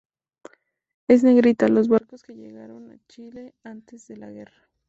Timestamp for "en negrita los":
1.07-1.87